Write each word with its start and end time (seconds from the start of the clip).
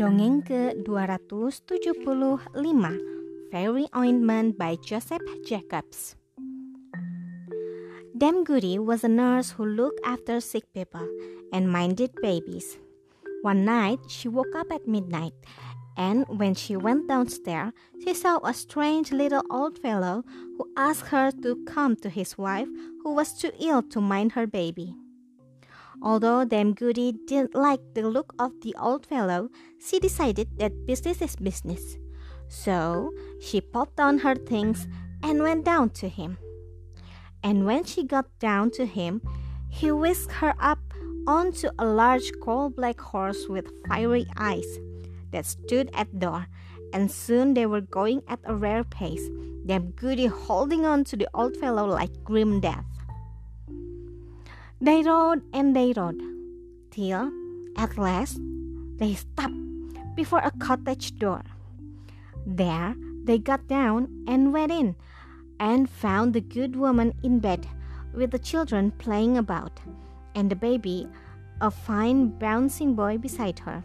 Dongeng 0.00 0.40
ke-275 0.48 1.84
Fairy 3.52 3.84
Ointment 3.92 4.56
by 4.56 4.80
Joseph 4.80 5.20
Jacobs 5.44 6.16
Dame 8.16 8.40
Goody 8.40 8.80
was 8.80 9.04
a 9.04 9.12
nurse 9.12 9.60
who 9.60 9.68
looked 9.68 10.00
after 10.00 10.40
sick 10.40 10.64
people 10.72 11.04
and 11.52 11.68
minded 11.68 12.16
babies. 12.24 12.80
One 13.44 13.68
night, 13.68 14.00
she 14.08 14.24
woke 14.32 14.56
up 14.56 14.72
at 14.72 14.88
midnight, 14.88 15.36
and 16.00 16.24
when 16.32 16.56
she 16.56 16.80
went 16.80 17.04
downstairs, 17.04 17.76
she 18.00 18.16
saw 18.16 18.40
a 18.40 18.56
strange 18.56 19.12
little 19.12 19.44
old 19.52 19.76
fellow 19.76 20.24
who 20.56 20.64
asked 20.80 21.12
her 21.12 21.28
to 21.44 21.60
come 21.68 21.92
to 22.00 22.08
his 22.08 22.40
wife, 22.40 22.72
who 23.04 23.12
was 23.12 23.36
too 23.36 23.52
ill 23.60 23.84
to 23.92 24.00
mind 24.00 24.32
her 24.32 24.48
baby. 24.48 24.96
Although 26.02 26.44
Dame 26.44 26.72
Goody 26.72 27.12
didn't 27.26 27.54
like 27.54 27.80
the 27.94 28.08
look 28.08 28.32
of 28.38 28.52
the 28.62 28.74
old 28.80 29.06
fellow, 29.06 29.50
she 29.78 29.98
decided 30.00 30.48
that 30.58 30.86
business 30.86 31.20
is 31.20 31.36
business. 31.36 31.98
So 32.48 33.12
she 33.40 33.60
popped 33.60 34.00
on 34.00 34.18
her 34.18 34.34
things 34.34 34.88
and 35.22 35.42
went 35.42 35.64
down 35.64 35.90
to 36.00 36.08
him. 36.08 36.38
And 37.42 37.66
when 37.66 37.84
she 37.84 38.04
got 38.04 38.26
down 38.38 38.70
to 38.72 38.86
him, 38.86 39.22
he 39.68 39.90
whisked 39.90 40.32
her 40.32 40.54
up 40.58 40.78
onto 41.26 41.68
a 41.78 41.84
large 41.86 42.32
coal 42.42 42.70
black 42.70 43.00
horse 43.00 43.46
with 43.48 43.70
fiery 43.86 44.26
eyes 44.36 44.66
that 45.32 45.46
stood 45.46 45.90
at 45.94 46.18
door, 46.18 46.46
and 46.92 47.10
soon 47.10 47.54
they 47.54 47.66
were 47.66 47.80
going 47.80 48.22
at 48.26 48.40
a 48.44 48.54
rare 48.54 48.84
pace, 48.84 49.28
Dame 49.66 49.92
Goody 49.92 50.26
holding 50.26 50.84
on 50.84 51.04
to 51.04 51.16
the 51.16 51.28
old 51.34 51.56
fellow 51.56 51.86
like 51.86 52.24
grim 52.24 52.60
death. 52.60 52.84
They 54.82 55.02
rode 55.02 55.42
and 55.52 55.76
they 55.76 55.92
rode, 55.92 56.22
till 56.90 57.30
at 57.76 57.98
last 57.98 58.40
they 58.96 59.12
stopped 59.12 59.52
before 60.16 60.40
a 60.40 60.50
cottage 60.52 61.16
door. 61.18 61.42
There 62.46 62.94
they 63.24 63.36
got 63.36 63.68
down 63.68 64.24
and 64.26 64.54
went 64.54 64.72
in, 64.72 64.96
and 65.60 65.90
found 65.90 66.32
the 66.32 66.40
good 66.40 66.76
woman 66.76 67.12
in 67.22 67.40
bed 67.40 67.66
with 68.14 68.30
the 68.30 68.38
children 68.38 68.90
playing 68.92 69.36
about, 69.36 69.78
and 70.34 70.48
the 70.48 70.56
baby, 70.56 71.06
a 71.60 71.70
fine 71.70 72.28
bouncing 72.38 72.94
boy, 72.94 73.18
beside 73.18 73.58
her. 73.58 73.84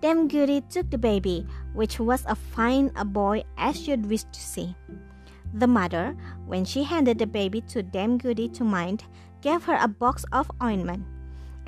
Dame 0.00 0.26
Goody 0.26 0.60
took 0.62 0.90
the 0.90 0.98
baby, 0.98 1.46
which 1.72 2.00
was 2.00 2.24
a 2.26 2.34
fine 2.34 2.90
a 2.96 3.04
boy 3.04 3.44
as 3.56 3.86
you'd 3.86 4.06
wish 4.06 4.24
to 4.24 4.40
see. 4.40 4.74
The 5.54 5.68
mother, 5.68 6.16
when 6.46 6.64
she 6.64 6.82
handed 6.82 7.18
the 7.18 7.26
baby 7.28 7.60
to 7.68 7.82
Dame 7.82 8.18
Goody 8.18 8.48
to 8.50 8.64
mind, 8.64 9.04
gave 9.46 9.62
her 9.62 9.78
a 9.80 9.86
box 9.86 10.26
of 10.32 10.50
ointment 10.60 11.06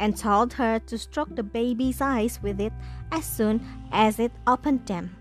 and 0.01 0.17
told 0.17 0.53
her 0.55 0.81
to 0.81 0.99
stroke 0.99 1.31
the 1.37 1.45
baby's 1.45 2.01
eyes 2.01 2.43
with 2.43 2.59
it 2.59 2.73
as 3.13 3.25
soon 3.25 3.63
as 3.93 4.19
it 4.19 4.33
opened 4.49 4.85
them. 4.87 5.15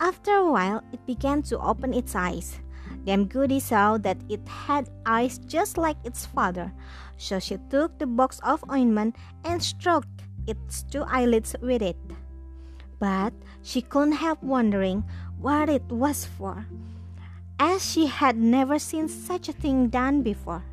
After 0.00 0.32
a 0.32 0.50
while, 0.50 0.80
it 0.90 1.04
began 1.04 1.42
to 1.52 1.60
open 1.60 1.92
its 1.92 2.16
eyes. 2.16 2.60
Dame 3.04 3.26
Goody 3.26 3.60
saw 3.60 3.98
that 3.98 4.16
it 4.30 4.40
had 4.48 4.88
eyes 5.04 5.36
just 5.44 5.76
like 5.76 5.98
its 6.02 6.24
father, 6.24 6.72
so 7.18 7.38
she 7.38 7.58
took 7.68 7.98
the 7.98 8.06
box 8.06 8.40
of 8.42 8.64
ointment 8.72 9.14
and 9.44 9.62
stroked 9.62 10.24
its 10.46 10.82
two 10.84 11.04
eyelids 11.04 11.54
with 11.60 11.82
it. 11.82 12.00
But 12.98 13.34
she 13.60 13.82
couldn't 13.82 14.16
help 14.24 14.42
wondering 14.42 15.04
what 15.36 15.68
it 15.68 15.84
was 15.92 16.24
for, 16.24 16.64
as 17.60 17.84
she 17.84 18.06
had 18.06 18.38
never 18.38 18.78
seen 18.78 19.08
such 19.08 19.50
a 19.50 19.52
thing 19.52 19.88
done 19.88 20.22
before. 20.22 20.64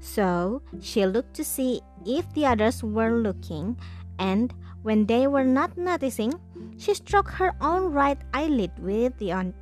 So 0.00 0.62
she 0.80 1.04
looked 1.06 1.34
to 1.34 1.44
see 1.44 1.80
if 2.04 2.32
the 2.34 2.46
others 2.46 2.82
were 2.82 3.20
looking, 3.20 3.76
and 4.18 4.52
when 4.82 5.06
they 5.06 5.26
were 5.26 5.44
not 5.44 5.76
noticing, 5.76 6.34
she 6.78 6.94
struck 6.94 7.28
her 7.32 7.54
own 7.60 7.92
right 7.92 8.18
eyelid 8.32 8.70
with 8.78 9.18
the, 9.18 9.32
on- 9.32 9.54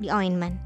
the 0.00 0.10
ointment. 0.10 0.60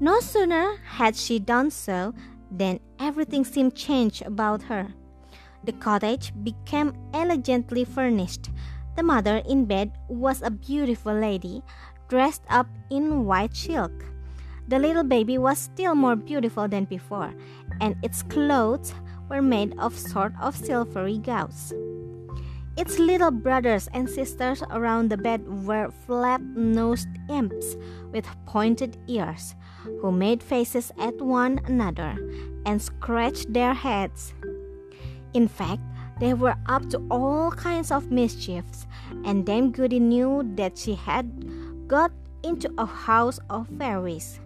No 0.00 0.20
sooner 0.20 0.76
had 0.86 1.14
she 1.14 1.38
done 1.38 1.70
so 1.70 2.14
than 2.50 2.80
everything 2.98 3.44
seemed 3.44 3.76
changed 3.76 4.22
about 4.22 4.62
her. 4.62 4.88
The 5.64 5.72
cottage 5.72 6.32
became 6.42 6.94
elegantly 7.12 7.84
furnished. 7.84 8.48
The 8.96 9.02
mother 9.02 9.42
in 9.46 9.66
bed 9.66 9.92
was 10.08 10.40
a 10.40 10.50
beautiful 10.50 11.12
lady, 11.12 11.62
dressed 12.08 12.42
up 12.48 12.66
in 12.90 13.26
white 13.26 13.54
silk. 13.54 13.92
The 14.68 14.78
little 14.78 15.04
baby 15.04 15.38
was 15.38 15.58
still 15.58 15.94
more 15.94 16.16
beautiful 16.16 16.68
than 16.68 16.84
before, 16.84 17.34
and 17.80 17.96
its 18.02 18.22
clothes 18.22 18.94
were 19.28 19.42
made 19.42 19.78
of 19.78 19.98
sort 19.98 20.32
of 20.40 20.56
silvery 20.56 21.18
gauze. 21.18 21.72
Its 22.76 22.98
little 22.98 23.30
brothers 23.30 23.88
and 23.92 24.08
sisters 24.08 24.62
around 24.70 25.10
the 25.10 25.16
bed 25.16 25.46
were 25.66 25.90
flat 26.06 26.40
nosed 26.40 27.08
imps 27.28 27.76
with 28.12 28.26
pointed 28.46 28.96
ears, 29.06 29.54
who 30.00 30.12
made 30.12 30.42
faces 30.42 30.92
at 30.98 31.20
one 31.20 31.60
another 31.66 32.16
and 32.64 32.80
scratched 32.80 33.52
their 33.52 33.74
heads. 33.74 34.34
In 35.34 35.48
fact, 35.48 35.82
they 36.20 36.34
were 36.34 36.56
up 36.66 36.88
to 36.90 37.04
all 37.10 37.50
kinds 37.50 37.90
of 37.90 38.10
mischiefs, 38.10 38.86
and 39.24 39.44
Dame 39.44 39.72
Goody 39.72 40.00
knew 40.00 40.42
that 40.54 40.78
she 40.78 40.94
had 40.94 41.26
got 41.88 42.12
into 42.42 42.72
a 42.78 42.86
house 42.86 43.38
of 43.50 43.68
fairies. 43.78 44.40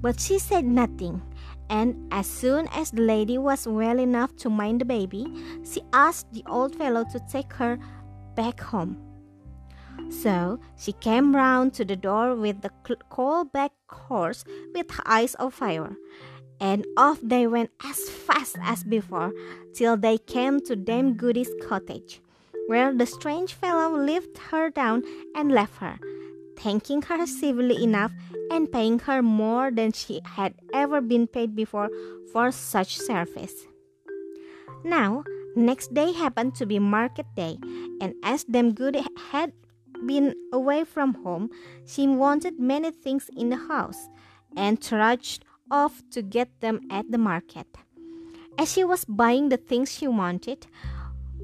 But 0.00 0.20
she 0.20 0.38
said 0.38 0.64
nothing, 0.64 1.22
and 1.68 2.06
as 2.12 2.26
soon 2.26 2.68
as 2.72 2.90
the 2.90 3.02
lady 3.02 3.36
was 3.36 3.66
well 3.66 3.98
enough 3.98 4.34
to 4.36 4.50
mind 4.50 4.80
the 4.80 4.84
baby, 4.84 5.26
she 5.64 5.82
asked 5.92 6.32
the 6.32 6.44
old 6.46 6.76
fellow 6.76 7.04
to 7.10 7.20
take 7.30 7.52
her 7.54 7.78
back 8.36 8.60
home. 8.60 8.96
So 10.10 10.60
she 10.78 10.92
came 10.92 11.34
round 11.34 11.74
to 11.74 11.84
the 11.84 11.96
door 11.96 12.36
with 12.36 12.62
the 12.62 12.70
coal 13.10 13.44
black 13.44 13.72
horse 13.88 14.44
with 14.74 14.86
eyes 15.04 15.34
of 15.34 15.52
fire, 15.54 15.96
and 16.60 16.86
off 16.96 17.18
they 17.22 17.46
went 17.46 17.70
as 17.84 18.08
fast 18.08 18.56
as 18.62 18.84
before 18.84 19.32
till 19.74 19.96
they 19.96 20.18
came 20.18 20.60
to 20.60 20.76
Dame 20.76 21.14
Goody's 21.14 21.50
cottage, 21.66 22.20
where 22.68 22.94
the 22.94 23.06
strange 23.06 23.54
fellow 23.54 23.98
lifted 23.98 24.38
her 24.50 24.70
down 24.70 25.02
and 25.34 25.50
left 25.50 25.76
her, 25.78 25.98
thanking 26.58 27.02
her 27.02 27.26
civilly 27.26 27.82
enough 27.82 28.12
and 28.50 28.70
paying 28.70 28.98
her 29.00 29.22
more 29.22 29.70
than 29.70 29.92
she 29.92 30.20
had 30.24 30.54
ever 30.74 31.00
been 31.00 31.26
paid 31.26 31.54
before 31.54 31.88
for 32.32 32.50
such 32.50 32.98
service. 32.98 33.66
Now, 34.84 35.24
next 35.56 35.94
day 35.94 36.12
happened 36.12 36.54
to 36.56 36.66
be 36.66 36.78
market 36.78 37.26
day, 37.36 37.58
and 38.00 38.14
as 38.22 38.44
Dame 38.44 38.72
Goody 38.72 39.04
had 39.30 39.52
been 40.06 40.34
away 40.52 40.84
from 40.84 41.14
home, 41.24 41.50
she 41.86 42.06
wanted 42.06 42.58
many 42.58 42.90
things 42.90 43.30
in 43.36 43.50
the 43.50 43.56
house, 43.56 44.08
and 44.56 44.80
trudged 44.80 45.44
off 45.70 46.02
to 46.10 46.22
get 46.22 46.60
them 46.60 46.80
at 46.90 47.10
the 47.10 47.18
market. 47.18 47.66
As 48.58 48.72
she 48.72 48.84
was 48.84 49.04
buying 49.04 49.48
the 49.48 49.56
things 49.56 49.92
she 49.92 50.08
wanted, 50.08 50.66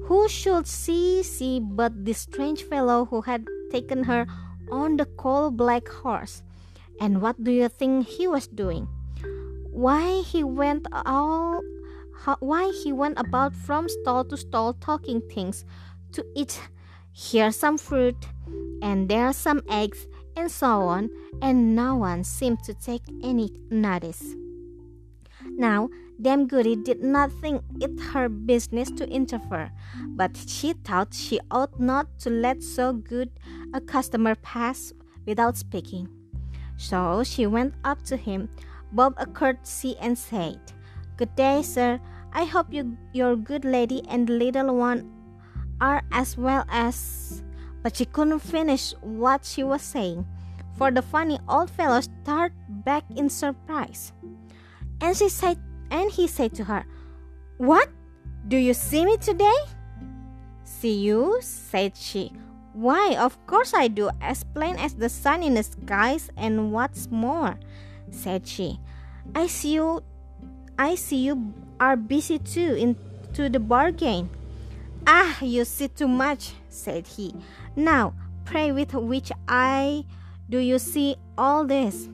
who 0.03 0.27
should 0.27 0.67
she 0.67 1.23
see 1.23 1.59
but 1.59 2.05
this 2.05 2.19
strange 2.19 2.63
fellow 2.63 3.05
who 3.05 3.21
had 3.21 3.45
taken 3.71 4.03
her 4.03 4.25
on 4.71 4.97
the 4.97 5.05
coal 5.05 5.51
black 5.51 5.87
horse? 5.87 6.43
And 6.99 7.21
what 7.21 7.43
do 7.43 7.51
you 7.51 7.69
think 7.69 8.07
he 8.07 8.27
was 8.27 8.47
doing? 8.47 8.87
Why 9.71 10.21
he 10.21 10.43
went 10.43 10.87
all 11.05 11.61
why 12.39 12.71
he 12.83 12.91
went 12.91 13.19
about 13.19 13.53
from 13.53 13.87
stall 13.89 14.23
to 14.25 14.37
stall 14.37 14.73
talking 14.73 15.21
things 15.29 15.65
to 16.13 16.25
eat 16.35 16.59
here 17.11 17.51
some 17.51 17.77
fruit 17.77 18.15
and 18.81 19.09
there 19.09 19.31
some 19.33 19.61
eggs 19.69 20.07
and 20.35 20.49
so 20.49 20.81
on 20.81 21.09
and 21.41 21.75
no 21.75 21.95
one 21.95 22.23
seemed 22.23 22.63
to 22.63 22.73
take 22.73 23.03
any 23.23 23.51
notice. 23.69 24.35
Now 25.57 25.89
Dame 26.21 26.47
Goody 26.47 26.75
did 26.75 27.03
not 27.03 27.31
think 27.41 27.61
it 27.81 27.99
her 28.13 28.29
business 28.29 28.89
to 28.91 29.09
interfere, 29.09 29.71
but 30.15 30.35
she 30.47 30.73
thought 30.73 31.13
she 31.13 31.39
ought 31.51 31.79
not 31.79 32.07
to 32.19 32.29
let 32.29 32.63
so 32.63 32.93
good 32.93 33.29
a 33.73 33.81
customer 33.81 34.35
pass 34.35 34.93
without 35.25 35.57
speaking. 35.57 36.07
So 36.77 37.23
she 37.23 37.47
went 37.47 37.73
up 37.83 38.03
to 38.05 38.17
him, 38.17 38.49
bobbed 38.91 39.19
a 39.19 39.25
courtesy, 39.25 39.95
and 39.99 40.17
said, 40.17 40.59
Good 41.17 41.35
day, 41.35 41.61
sir. 41.63 41.99
I 42.33 42.43
hope 42.43 42.67
you, 42.71 42.97
your 43.13 43.35
good 43.35 43.63
lady 43.63 44.03
and 44.09 44.29
little 44.29 44.75
one 44.75 45.09
are 45.79 46.03
as 46.11 46.37
well 46.37 46.65
as. 46.69 47.43
But 47.81 47.95
she 47.95 48.05
couldn't 48.05 48.39
finish 48.39 48.93
what 49.01 49.45
she 49.45 49.63
was 49.63 49.81
saying, 49.81 50.25
for 50.77 50.91
the 50.91 51.01
funny 51.01 51.39
old 51.47 51.69
fellow 51.69 52.01
started 52.01 52.55
back 52.83 53.03
in 53.15 53.29
surprise. 53.29 54.11
And 55.01 55.15
she 55.15 55.29
said, 55.29 55.57
and 55.91 56.11
he 56.11 56.27
said 56.27 56.53
to 56.55 56.63
her, 56.65 56.85
What? 57.57 57.89
Do 58.47 58.57
you 58.57 58.73
see 58.73 59.05
me 59.05 59.17
today? 59.17 59.57
See 60.63 60.93
you? 60.93 61.39
said 61.41 61.97
she. 61.97 62.31
Why, 62.73 63.15
of 63.17 63.39
course 63.47 63.73
I 63.73 63.87
do, 63.87 64.09
as 64.19 64.43
plain 64.43 64.75
as 64.75 64.95
the 64.95 65.07
sun 65.07 65.43
in 65.43 65.53
the 65.53 65.63
skies, 65.63 66.29
and 66.35 66.73
what's 66.73 67.09
more, 67.09 67.57
said 68.11 68.45
she, 68.45 68.79
I 69.33 69.47
see 69.47 69.75
you 69.75 70.03
I 70.77 70.95
see 70.95 71.23
you 71.23 71.53
are 71.79 71.95
busy 71.95 72.37
too 72.37 72.75
into 72.75 73.47
the 73.47 73.59
bargain. 73.59 74.29
Ah, 75.07 75.39
you 75.41 75.63
see 75.63 75.87
too 75.87 76.07
much, 76.07 76.51
said 76.67 77.07
he. 77.07 77.33
Now, 77.77 78.13
pray 78.43 78.73
with 78.73 78.93
which 78.93 79.31
eye 79.47 80.03
do 80.49 80.59
you 80.59 80.77
see 80.77 81.15
all 81.37 81.65
this? 81.65 82.09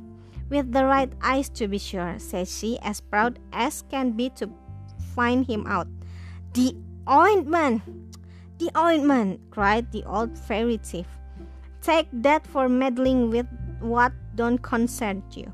With 0.52 0.74
the 0.74 0.84
right 0.84 1.08
eyes, 1.24 1.48
to 1.56 1.70
be 1.70 1.78
sure, 1.80 2.20
said 2.20 2.46
she, 2.50 2.78
as 2.84 3.00
proud 3.00 3.40
as 3.54 3.88
can 3.88 4.12
be 4.12 4.28
to 4.36 4.52
find 5.16 5.48
him 5.48 5.64
out. 5.66 5.88
The 6.52 6.76
ointment! 7.10 7.82
The 8.60 8.70
ointment! 8.78 9.40
cried 9.50 9.90
the 9.94 10.04
old 10.04 10.38
fairy 10.38 10.76
thief. 10.76 11.08
Take 11.82 12.10
that 12.12 12.46
for 12.46 12.68
meddling 12.68 13.30
with 13.30 13.48
what 13.80 14.12
don't 14.36 14.62
concern 14.62 15.24
you. 15.32 15.54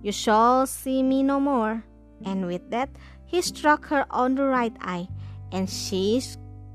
You 0.00 0.12
shall 0.12 0.66
see 0.66 1.02
me 1.02 1.22
no 1.22 1.38
more. 1.38 1.84
And 2.24 2.46
with 2.46 2.70
that, 2.70 2.88
he 3.26 3.42
struck 3.42 3.84
her 3.92 4.06
on 4.10 4.34
the 4.34 4.44
right 4.48 4.74
eye, 4.80 5.08
and 5.52 5.68
she 5.68 6.22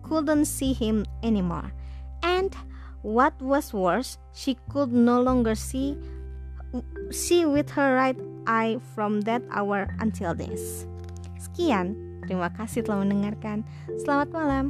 couldn't 0.03 0.45
see 0.45 0.73
him 0.73 1.07
anymore. 1.23 1.73
And 2.21 2.55
what 3.01 3.33
was 3.41 3.73
worse, 3.73 4.19
she 4.31 4.57
could 4.69 4.93
no 4.93 5.19
longer 5.19 5.55
see 5.55 5.97
see 7.13 7.45
with 7.45 7.69
her 7.77 7.95
right 7.95 8.17
eye 8.49 8.81
from 8.97 9.21
that 9.29 9.45
hour 9.53 9.93
until 10.01 10.33
this. 10.33 10.89
Sekian, 11.39 11.95
terima 12.25 12.49
kasih 12.51 12.81
telah 12.83 13.05
mendengarkan. 13.05 13.63
Selamat 14.01 14.29
malam. 14.33 14.65